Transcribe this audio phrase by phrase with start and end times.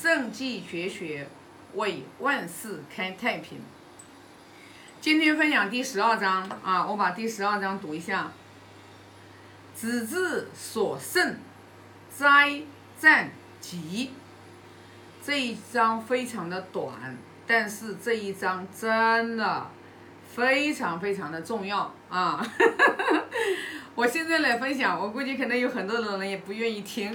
[0.00, 1.26] 圣继绝学，
[1.74, 3.58] 为万世开太平。
[5.00, 8.30] 今天分享第十二章啊，我把第十二章读一下。
[9.74, 11.40] 子之所胜，
[12.16, 12.62] 哉
[12.96, 14.12] 战吉。
[15.20, 19.66] 这一章非常的短，但是这一章真的
[20.32, 22.40] 非常非常的重要啊！
[23.96, 27.12] 我现在来分享，我估计可能有很多的人也不愿意听。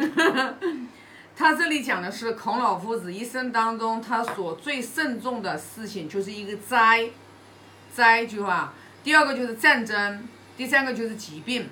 [1.36, 7.10] 他这里讲的是孔老夫子一生当中他所最慎重的事情，就是一个灾，
[7.91, 8.74] 灾句话。
[9.04, 11.68] 第二个就是战争，第三个就是疾病。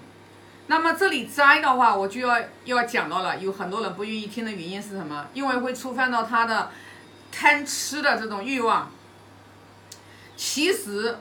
[0.68, 5.28] 那么这里灾的话，我就要要讲到了，有很多人不愿意听的原因是什么？
[5.34, 6.72] 因为会触犯到他的
[7.32, 8.90] 贪吃的这种欲望。
[10.36, 11.20] 其实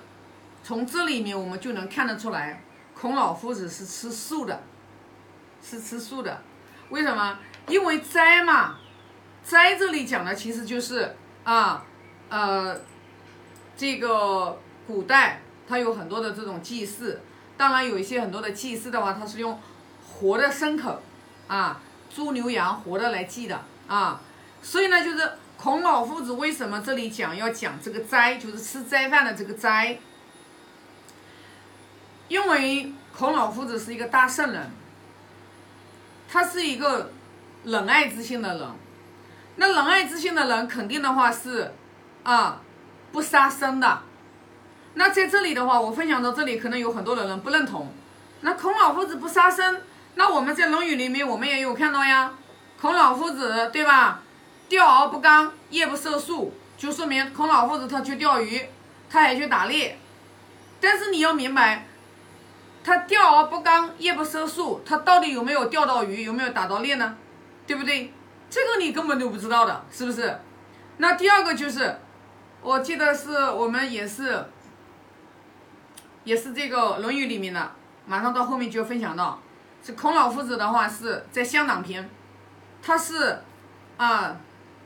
[0.65, 2.62] 从这里面我们就能看得出来，
[2.95, 4.62] 孔老夫子是吃素的，
[5.62, 6.41] 是吃素的。
[6.89, 7.39] 为什么？
[7.70, 8.77] 因为灾嘛，
[9.45, 11.84] 灾这里讲的其实就是啊，
[12.28, 12.78] 呃，
[13.77, 17.20] 这个古代它有很多的这种祭祀。
[17.56, 19.58] 当然有一些很多的祭祀的话，它是用
[20.03, 21.00] 活的牲口，
[21.47, 21.80] 啊，
[22.14, 24.20] 猪牛羊活的来祭的啊，
[24.62, 29.98] 所以呢，就是孔老夫子为什么这里讲要讲这个斋，就是吃斋饭的这个斋，
[32.28, 34.70] 因为孔老夫子是一个大圣人，
[36.30, 37.12] 他是一个
[37.64, 38.69] 仁爱之心的人，
[39.56, 41.72] 那仁爱之心的人肯定的话是
[42.22, 42.61] 啊，
[43.12, 44.00] 不杀生的。
[44.94, 47.92] 那在这里的话，我分享到这里，可能有很多的人不认同。
[48.41, 49.83] 那孔老夫子不杀生，
[50.14, 52.33] 那我们在《论语》里面，我们也有看到呀。
[52.80, 54.22] 孔老夫子对吧？
[54.69, 58.64] 钓而不刚，夜不射宿，就说明孔老夫子他去钓鱼，
[59.11, 59.98] 他还去打猎。
[60.80, 61.86] 但是你要明白，
[62.83, 67.17] 他钓而不刚，夜不射宿，他到底有没有钓到鱼，有没有打到猎呢？
[67.71, 68.13] 对不对？
[68.51, 70.37] 这个你根本就不知道的，是不是？
[70.97, 71.97] 那第二个就是，
[72.63, 74.45] 我记得是我们也是。
[76.25, 77.71] 也是这个《论语》里面的，
[78.07, 79.41] 马上到后面就分享到，
[79.85, 82.11] 是孔老夫子的话是在香囊篇，
[82.83, 83.39] 他是
[83.97, 84.36] 啊，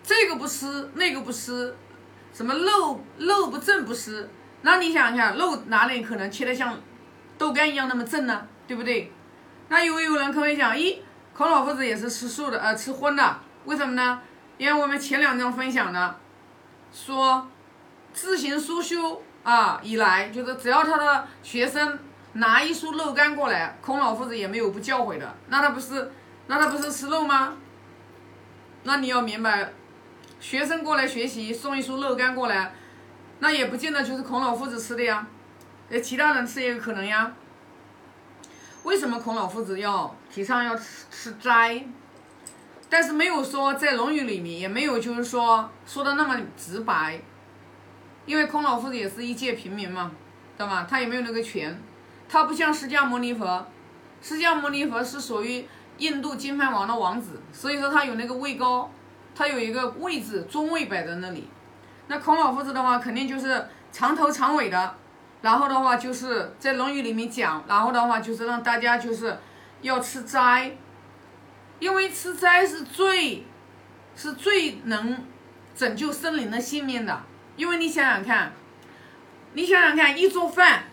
[0.03, 1.75] 这个不吃那个不吃，
[2.35, 4.29] 什么肉肉不正不吃，
[4.61, 6.79] 那你想一下肉哪里可能切的像
[7.39, 8.47] 豆干一样那么正呢？
[8.69, 9.11] 对不对？
[9.69, 10.99] 那有有人可能讲，咦，
[11.37, 14.21] 孔老夫子也是吃素的，呃，吃荤的，为什么呢？
[14.57, 16.17] 因为我们前两章分享的，
[16.93, 17.49] 说
[18.13, 19.23] 自行书修。
[19.45, 21.99] 啊，以来就是只要他的学生
[22.33, 25.35] 拿一束肉干过来，孔老夫子也没有不教诲的。
[25.49, 26.11] 那他不是，
[26.47, 27.53] 那他不是吃肉吗？
[28.85, 29.71] 那你要明白，
[30.41, 32.73] 学生过来学习送一束肉干过来，
[33.41, 35.27] 那也不见得就是孔老夫子吃的呀，
[35.91, 37.31] 呃，其他人吃也有可能呀。
[38.85, 41.85] 为什么孔老夫子要提倡要吃吃斋？
[42.89, 47.21] 但是没有说在《论语》里面，也没有就是说说的那么直白。
[48.27, 50.13] 因为孔老夫子也是一介平民嘛，
[50.57, 50.87] 对吧？
[50.89, 51.79] 他也没有那个权，
[52.29, 53.67] 他不像释迦牟尼佛，
[54.23, 55.67] 释迦牟尼佛是属于
[55.99, 58.91] 印度金饭王的王子，所以说他有那个位高，
[59.35, 61.49] 他有一个位置尊位摆在那里。
[62.07, 64.95] 那孔老夫子的话，肯定就是长头长尾的，
[65.45, 69.39] 然后的话就是在《论语》里面讲，然后的话就是让大家就是
[69.83, 70.75] 要吃斋，
[71.79, 73.45] 因为吃斋是最
[74.17, 75.23] 是最能
[75.77, 77.21] 拯救生灵的性命的。
[77.57, 78.53] 因为你想想看，
[79.53, 80.85] 你想想看，一桌饭，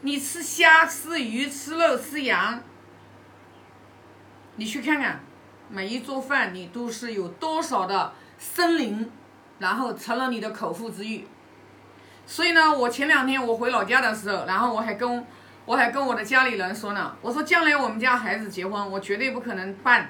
[0.00, 2.60] 你吃虾、吃鱼、吃肉、吃羊，
[4.56, 5.20] 你去看看，
[5.68, 9.08] 每一桌饭你都是有多少的生灵，
[9.60, 11.24] 然后成了你的口腹之欲。
[12.30, 15.26] 所以呢，我前两天我回老家的时候，然后我还跟
[15.64, 20.08] 我还跟我的家里人说呢，我说将来我们家孩子结婚，我绝对不可能办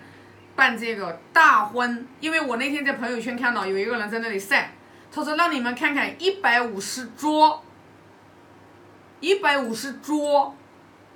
[0.54, 4.72] 办这个大婚，因为我那天在朋友圈看到有一个人在那里晒。
[5.10, 7.64] 他说：“让你们看看一百五十桌，
[9.18, 10.54] 一百五十桌，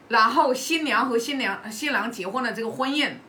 [0.08, 3.20] 然后新娘和新娘新郎结婚的这个婚宴，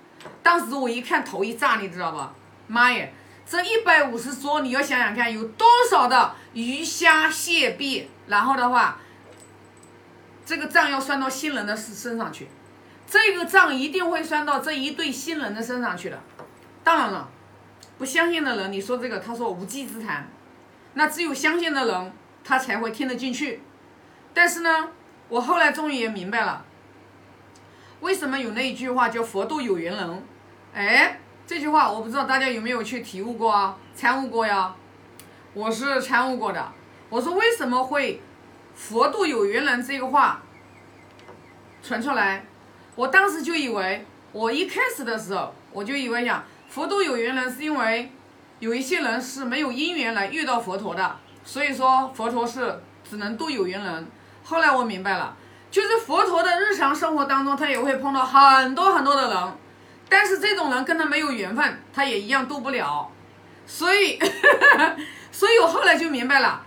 [0.41, 2.34] 当时我一看头一炸，你知道吧？
[2.68, 3.14] 妈耶，
[3.46, 9.00] 这一百五十桌，你要想想看，有多少的鱼虾蟹币，然后的话，
[10.46, 12.47] 这个账要算到新人的身身上去，
[13.08, 16.20] 这个账一定会算到这一对新人的身上去的。
[16.84, 17.30] 当然了，
[17.97, 20.28] 不相信的人，你说这个，他说无稽之谈。”
[20.98, 22.14] 那只有相信的人，
[22.44, 23.62] 他才会听得进去。
[24.34, 24.90] 但是呢，
[25.28, 26.66] 我后来终于也明白了，
[28.00, 30.24] 为什么有那一句话叫“佛度有缘人”。
[30.74, 34.74] 哎，这句话我不知道大家有没有去体悟过啊，参悟过呀？
[35.53, 36.72] 我是参悟过的。
[37.09, 38.22] 我说为什么会
[38.76, 40.42] “佛度有缘人”这个话
[41.84, 42.46] 传出来？
[42.96, 48.12] 我当时就以为，我一开始的时候我就以为讲“佛度有缘人”是因为
[48.59, 54.08] 有一些人是没有因缘来遇到佛陀的，所以说佛陀是只能度有缘人。
[54.44, 55.38] 后来我明白了，
[55.70, 59.53] 就是佛陀的日常生活当中，他也会碰到很多很多的人，
[60.09, 63.11] 但是这种人跟他没有缘分，他也一样渡不了。
[63.66, 64.19] 所以，
[65.31, 66.63] 所以我后来就明白了，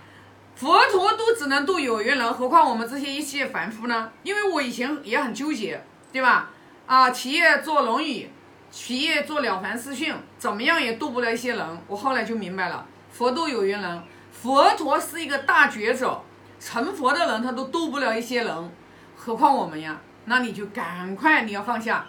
[0.55, 4.11] 佛陀都只能渡有缘人，何况我们这些一切凡夫呢？
[4.23, 6.51] 因为我以前也很纠结，对吧？
[6.85, 8.29] 啊，企业做龙语。
[8.71, 11.81] 企业做了凡四训，怎么样也渡不了一些人。
[11.87, 16.21] 我后来就明白了，佛度有缘人，佛陀是一个大觉者，
[16.59, 18.71] 成佛的人他都渡不了一些人，
[19.15, 19.99] 何况我们呀？
[20.25, 22.05] 那你就赶快你要放下，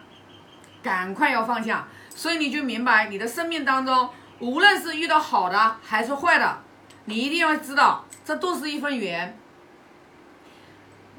[0.83, 1.87] 赶快要放下。
[2.15, 4.11] 所以你就明白，你的生命当中，
[4.41, 6.59] 无论是遇到好的还是坏的，
[7.07, 9.39] 你一定要知道，这都是一份缘。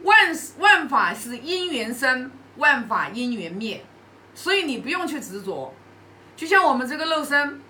[0.03, 3.85] 万万法是因缘生，万法因缘灭。
[4.33, 5.73] 所以你不用去执着，
[6.35, 7.61] 就像我们这个肉身，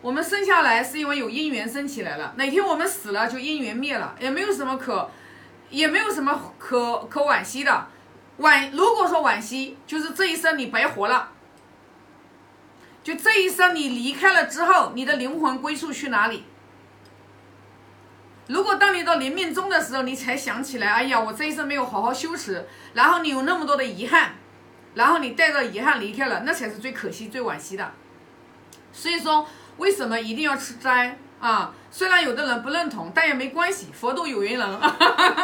[0.00, 5.10] 我们生下来是因为有因缘生起来了，哪天我们死了就因缘灭了，也没有什么可，
[5.68, 7.86] 也没有什么可可惋惜的。
[8.38, 11.30] 惋如果说惋惜，就是这一生你白活了，
[13.06, 16.42] 就这一生你离开了之后，你的灵魂归宿去哪里？
[18.48, 24.32] 如果当你到临命终的时候，你才想起来，哎呀，我这一生没有好好修持，然后你有那么多的遗憾。
[24.94, 27.92] 然后你带着遗憾离开了，那才是最可惜、最惋惜的。
[28.92, 31.72] 所以说，为什么一定要吃斋啊？
[31.92, 34.80] 虽然有的人不认同，但也没关系，佛度有缘人。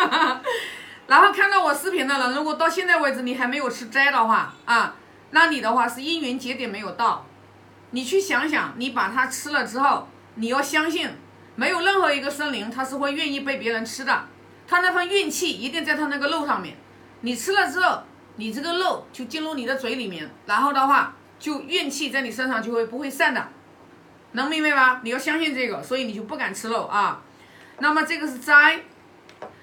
[1.07, 4.97] 然后看到我视频的人，如果到现在为止你还没有吃斋的话啊，
[5.31, 7.25] 那你的话是因缘节点没有到。
[7.93, 11.09] 你去想想，你把它吃了之后，你要相信，
[11.55, 14.25] 没有任何一个生灵他是会愿意被别人吃的，
[14.67, 16.77] 他那份运气一定在他那个肉上面。
[17.21, 18.03] 你吃了之后。
[18.37, 23.47] 你这个肉就进入你的嘴里面，然后的话，就怨气在你身上就会不会散的，
[24.33, 25.03] 能明白吗？
[25.05, 27.21] 你要相信这个，所以你就不敢吃肉啊。
[27.81, 28.85] 那么这个是灾，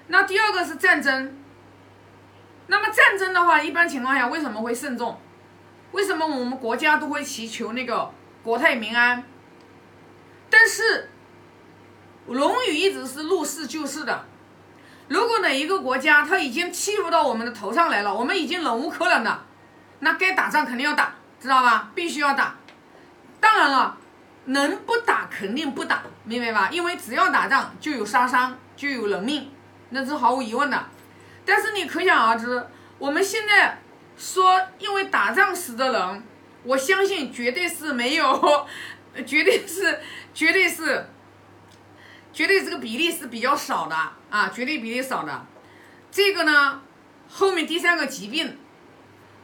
[0.06, 1.36] 那第二个是战争。
[2.68, 5.20] 那么战争的话，一般情况下为什么会慎重？
[5.90, 8.08] 为什么我们国家都会祈求那个
[8.42, 9.22] 国泰民安？
[10.48, 11.10] 但是
[12.32, 14.24] 《龙语》一直是入世救世的。
[15.08, 19.44] 如果哪一个国家他已经欺负到我们的头上来了，我们已经忍无可忍了，
[19.98, 21.90] 那该打仗肯定要打，知道吧？
[21.94, 22.54] 必须要打。
[23.40, 23.96] 当然了，
[24.46, 26.68] 能不打肯定不打，明白吧？
[26.70, 29.50] 因为只要打仗就有杀伤，就有人命，
[29.90, 30.84] 那是毫无疑问的。
[31.44, 32.64] 但是你可想而知，
[32.98, 33.80] 我们现在
[34.16, 36.22] 说因为打仗死的人，
[36.62, 38.66] 我相信绝对是没有，
[39.26, 40.00] 绝对是，
[40.34, 41.06] 绝对是。
[42.32, 43.96] 绝对这个比例是比较少的
[44.30, 45.46] 啊，绝对比例少的。
[46.12, 46.80] 这个呢，
[47.28, 48.56] 后面第三个疾病，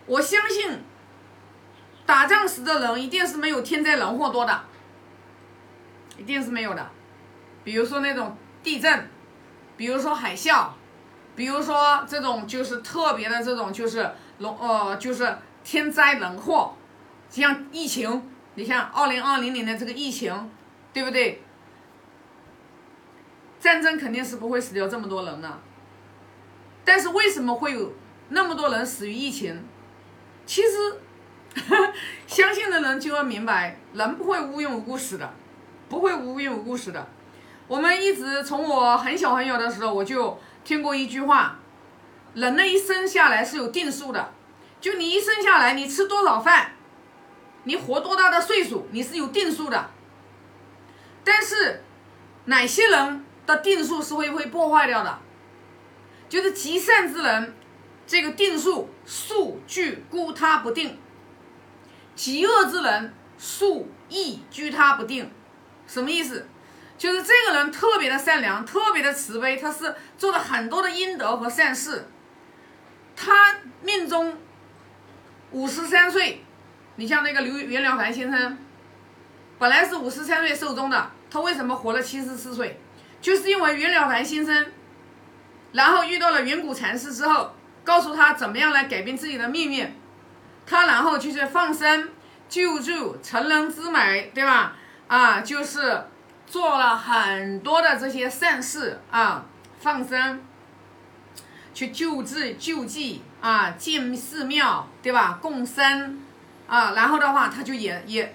[0.07, 0.79] 我相信
[2.07, 4.63] 打仗时的人一定是没有天灾人祸多的，
[6.17, 6.89] 一定是没有的。
[7.65, 9.11] 比如说那种地震，
[9.77, 10.69] 比如说海啸，
[11.35, 14.09] 比如说这种就是特别的这种就是
[14.39, 16.73] 龙呃就是天灾人祸，
[17.29, 18.23] 像疫情，
[18.55, 20.51] 你像二零二零年的这个疫情，
[20.93, 21.43] 对不对？
[23.59, 25.59] 战争肯定是不会死掉这么多人的，
[26.85, 27.93] 但是为什么会有
[28.29, 29.65] 那么多人死于疫情？
[30.45, 31.01] 其实，
[32.29, 35.35] 相信的人就要明白，人不会无缘无故死的，
[35.89, 37.09] 不会无缘无故死的。
[37.67, 41.59] 我们一直从我很小很小的时候，我就听过一句话：
[42.35, 44.33] 人的一生下来是有定数的，
[44.81, 46.73] 就你一生下来，你吃多少饭，
[47.67, 49.91] 你活多大的岁数，你是有定数的。
[51.23, 51.85] 但是
[52.47, 53.23] 哪些人？
[53.47, 55.21] 的定数是会会破坏掉的，
[56.29, 57.55] 就是极善之人，
[58.05, 60.97] 这个定数数据孤他不定；
[62.17, 65.31] 极恶之人，数亦居他不定。
[65.87, 66.49] 什么意思？
[66.99, 72.09] 就是这个人特别的善良，特别的慈悲，他是做了很多的阴德和善事。
[73.15, 74.37] 他命中
[75.53, 76.45] 五十三岁，
[76.97, 78.59] 你像那个刘袁了凡先生，
[79.59, 82.81] 本来是五十三岁寿终的，他为什么活了七十四岁？
[83.21, 84.67] 就是因为袁了凡先生，
[85.73, 89.95] 然后遇到了远古禅师之后，告诉他怎么样来改变自己的命运，
[90.67, 92.09] 他然后就是放生、
[92.49, 94.75] 救助、成人之美，对吧？
[95.09, 96.05] 啊，就是
[96.47, 99.45] 做了很多的这些善事啊，
[99.79, 100.41] 放生，
[101.75, 105.39] 去救治、救济啊，建寺庙，对吧？
[105.41, 106.21] 共生
[106.67, 108.35] 啊，然后的话，他就也也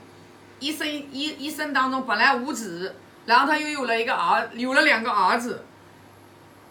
[0.59, 2.95] 一生一一生当中本来无子。
[3.23, 5.63] 然后他又有了一个儿，有了两个儿子，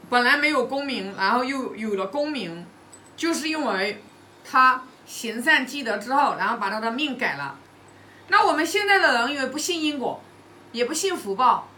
[0.08, 2.66] 本来没有功名，然后又有了功名，
[3.16, 4.02] 就是因为
[4.44, 7.56] 他行善积德之后，然后把他的命改了。
[8.26, 10.20] 那我们现在的人因为不信因果，
[10.72, 11.68] 也不信福报，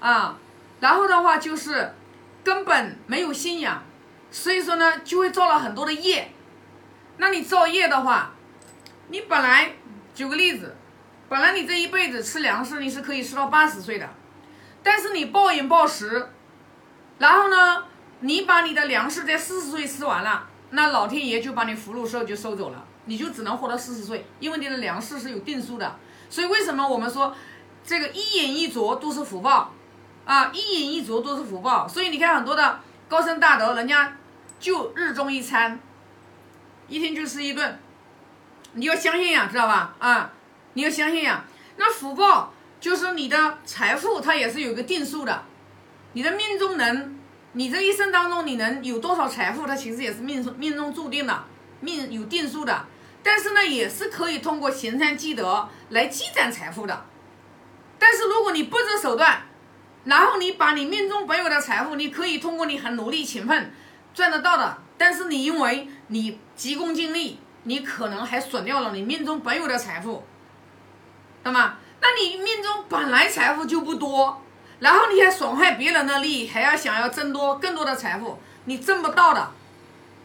[0.00, 0.36] 啊，
[0.80, 1.94] 然后的话就是
[2.42, 3.84] 根本没有信仰，
[4.32, 6.32] 所以说呢就会造了很多的业。
[7.18, 8.32] 那你造业的话，
[9.12, 9.74] 你本来
[10.14, 10.74] 举个例子，
[11.28, 14.08] 本来你这一辈子吃粮食你是可以吃到八十岁的，
[14.82, 16.30] 但是你暴饮暴食，
[17.18, 17.84] 然后呢，
[18.20, 25.94] 你把你的粮食在四十岁吃完了，那老天爷就把你福禄寿就收走了，你就只能活到四十岁，因为你的粮食是有定数的。
[26.30, 27.36] 所以为什么我们说
[27.84, 29.74] 这个一饮一啄都是福报
[30.24, 30.50] 啊？
[30.54, 31.86] 一饮一啄都是福报。
[31.86, 34.16] 所以你看很多的高僧大德，人家
[34.58, 35.78] 就日中一餐，
[36.88, 37.78] 一天就吃一顿。
[38.74, 39.94] 你要相信呀，知道吧？
[39.98, 40.32] 啊，
[40.74, 41.44] 你要相信呀。
[41.76, 45.42] 那福报就是你的财富，它也是有个定数的。
[46.14, 47.18] 你的命中能，
[47.52, 51.44] 你这一生当中你能有多少财富，它其实也是命中命中注定的，
[51.80, 52.86] 命有定数的。
[53.22, 57.04] 但是呢，也是可以通过行善积德来积攒财富的。
[57.98, 59.42] 但是如果你不择手段，
[60.04, 63.72] 然后你把你命中本有的财富，你可以通过你很努力勤奋
[64.12, 64.78] 赚得到的。
[64.98, 70.24] 但是你因为你急功近利，你可能还损掉了你命中本有的财富，
[71.44, 74.42] 那么，那你命中本来财富就不多，
[74.80, 79.50] 然后你还损害别人的利益，还要想要挣多更多的财富，你挣不到的。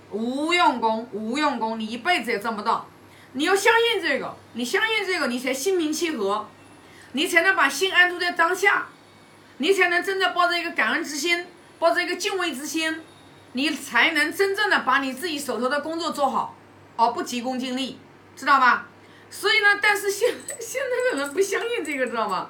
[0.10, 2.88] 无用功，无用功，你一辈子也挣不到。
[3.34, 6.48] 你要相信这个，你相信这个，你才心平气和，
[7.12, 8.88] 你才能把心安住在当下，
[9.58, 11.46] 你才能真的抱着一个感恩之心，
[11.78, 13.04] 抱着一个敬畏之心，
[13.52, 16.56] 你才能真正的把你自己手头的工作做好，
[16.98, 17.98] 而不急功近利，
[18.36, 18.88] 知道吧？
[19.30, 22.50] 所以呢，但是现现在的人不相信这个，知道吗？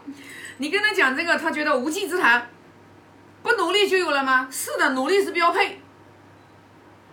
[0.58, 2.50] 你跟他讲这个，他觉得无稽之谈，
[3.44, 4.48] 不努力就有了吗？
[4.52, 5.80] 是的，努力是标配。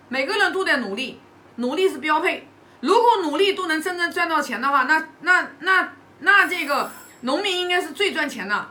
[0.07, 1.19] 每个人都在努力，
[1.55, 2.47] 努力是标配。
[2.81, 8.69] 如果努力都能真正赚到钱的话，那那那那这个农民应该是最赚钱的。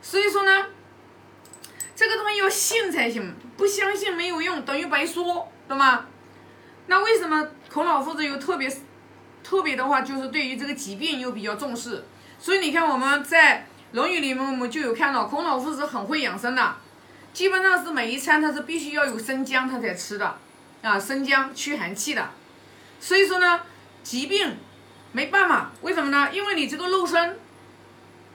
[0.00, 0.66] 所以说呢，
[1.94, 6.06] 这个东西要信才行，不相信没有用，等于白说，懂吗？
[6.90, 8.68] 那为什么孔老夫子又特别
[9.44, 12.04] 特别的话，就是对于这个疾病又比较重视？
[12.40, 16.74] 所以你看我们在《论语》里面，我们就有看到孔老夫子很会养生的，
[17.32, 20.36] 基本上是每一餐他是必须要有生姜他才吃的。
[20.82, 22.28] 啊，生姜驱寒气的，
[22.98, 23.60] 所以说呢，
[24.02, 24.56] 疾病
[25.12, 26.30] 没办法，为什么呢？
[26.32, 27.38] 因为你这个肉身，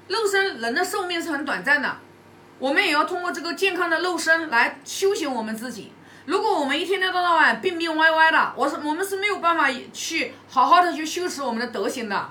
[0.07, 1.97] 肉身人的寿命是很短暂的，
[2.57, 5.91] 我们也要通过这个健康的肉身来修行我们自己。
[6.25, 12.29] 如果我们一天天到晚病病歪歪的，我是我们是没有办法去好好的去修持我们的德行的，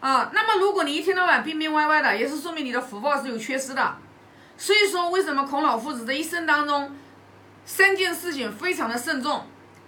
[0.00, 3.96] 啊，那么如果你一天到晚病病歪歪的，也是说明你的福报是有缺失的。
[4.56, 6.94] 所以说，为什么孔老夫子这一生当中？
[7.64, 9.46] 三件事情非常的慎重，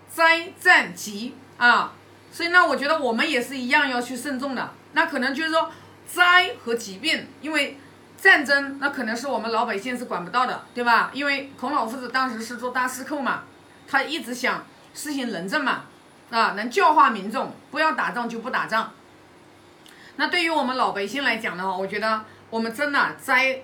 [0.08, 1.92] 灾战疾啊，
[2.32, 4.72] 所以呢，我觉得我们也是一样要去慎重的。
[4.92, 5.70] 那可能就是说
[6.06, 7.78] 灾和疾病，因为
[8.24, 11.10] 战争那可能是我们老百姓是管不到的，对吧？
[11.12, 13.42] 因为孔老夫子当时是做大司寇嘛，
[13.86, 14.64] 他一直想
[14.94, 15.82] 实行仁政嘛，
[16.30, 18.94] 啊，能教化民众，不要打仗就不打仗。
[20.16, 23.60] 那对于我们老百姓来讲的话，我觉得我们真的灾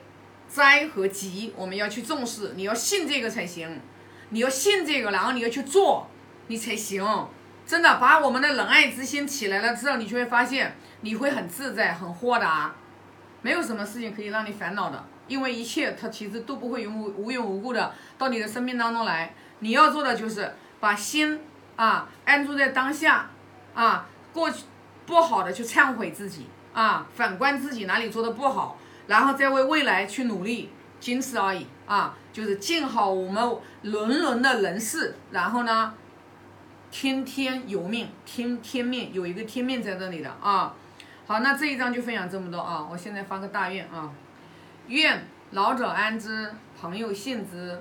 [0.46, 3.80] 灾和疾我们要去重视，你要信这个才行。
[4.28, 6.06] 你要信这个，然后你要去做，
[6.48, 7.02] 你才行。
[7.66, 12.74] 真的，把我们的仁爱之心起来了之后，你就会发现你会很自在、很豁达，
[13.42, 19.34] 没有什么事情可以让你烦恼的，因为一切它其实都不会无无缘无故的到你的生命当中来。
[19.60, 21.40] 你要做的就是把心
[21.76, 23.30] 啊安住在当下
[23.74, 24.64] 啊，过去
[25.06, 30.70] 不好的去忏悔自己啊，反观自己哪里做的不好，然后再为未来去努力。
[31.00, 35.94] 仅此而已啊，就是尽好我们伦伦的人事，然后呢，
[36.90, 40.74] 天天由命，天天命有一个天命在这里的啊。
[41.30, 42.84] 好，那这一章就分享这么多啊。
[42.90, 44.10] 我现在发个大愿啊，
[44.88, 45.22] 愿
[45.52, 47.80] 老者安之，朋友信之。